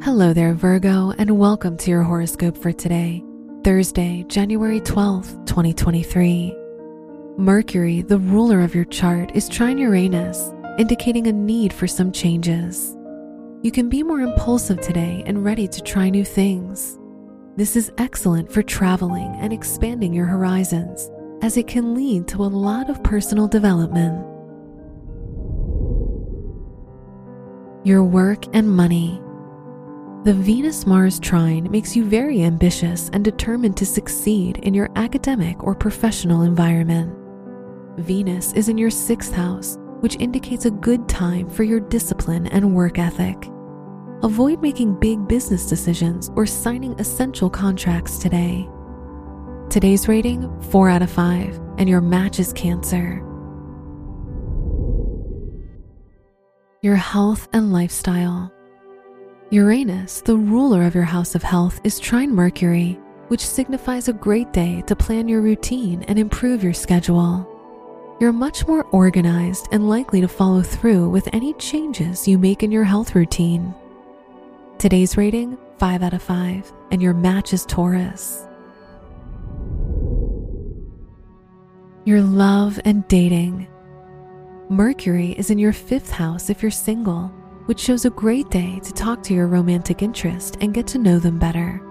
[0.00, 3.24] Hello there, Virgo, and welcome to your horoscope for today,
[3.64, 6.54] Thursday, January 12th, 2023.
[7.36, 12.96] Mercury, the ruler of your chart, is trine Uranus, indicating a need for some changes.
[13.62, 16.96] You can be more impulsive today and ready to try new things.
[17.56, 21.10] This is excellent for traveling and expanding your horizons,
[21.42, 24.24] as it can lead to a lot of personal development.
[27.84, 29.20] Your work and money.
[30.24, 35.62] The Venus Mars trine makes you very ambitious and determined to succeed in your academic
[35.62, 37.16] or professional environment.
[37.98, 42.74] Venus is in your sixth house, which indicates a good time for your discipline and
[42.74, 43.36] work ethic.
[44.24, 48.68] Avoid making big business decisions or signing essential contracts today.
[49.70, 53.24] Today's rating 4 out of 5, and your match is Cancer.
[56.82, 58.52] Your health and lifestyle.
[59.50, 64.52] Uranus, the ruler of your house of health, is trine Mercury, which signifies a great
[64.52, 67.48] day to plan your routine and improve your schedule.
[68.20, 72.70] You're much more organized and likely to follow through with any changes you make in
[72.70, 73.74] your health routine.
[74.76, 78.46] Today's rating 5 out of 5, and your match is Taurus.
[82.04, 83.66] Your love and dating.
[84.68, 87.32] Mercury is in your fifth house if you're single
[87.68, 91.18] which shows a great day to talk to your romantic interest and get to know
[91.18, 91.82] them better.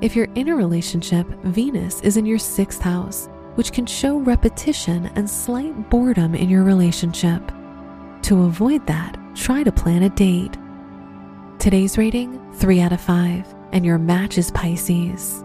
[0.00, 5.06] If you're in a relationship, Venus is in your sixth house, which can show repetition
[5.14, 7.40] and slight boredom in your relationship.
[8.22, 10.56] To avoid that, try to plan a date.
[11.60, 15.44] Today's rating 3 out of 5, and your match is Pisces.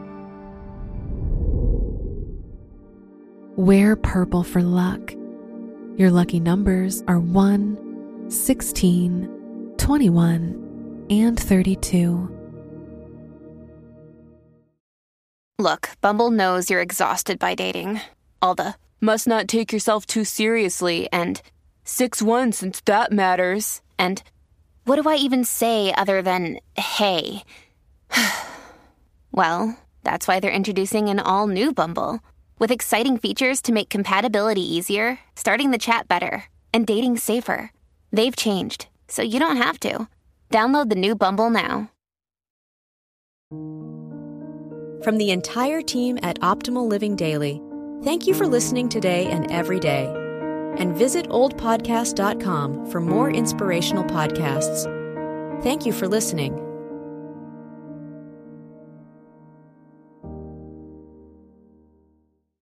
[3.56, 5.14] Wear purple for luck.
[5.98, 9.41] Your lucky numbers are 1, 16,
[9.92, 12.30] 21, and 32.
[15.60, 18.00] Look, Bumble knows you're exhausted by dating.
[18.42, 21.42] All the must not take yourself too seriously and
[21.84, 23.82] 6 1 since that matters.
[24.00, 24.24] And
[24.86, 27.44] what do I even say other than hey?
[29.34, 32.22] well, that's why they're introducing an all new Bumble
[32.60, 37.72] with exciting features to make compatibility easier, starting the chat better, and dating safer.
[38.14, 40.08] They've changed so you don't have to.
[40.50, 41.92] Download the new Bumble now.
[45.04, 47.62] From the entire team at Optimal Living Daily,
[48.04, 50.06] thank you for listening today and every day.
[50.78, 54.84] And visit oldpodcast.com for more inspirational podcasts.
[55.64, 56.71] Thank you for listening.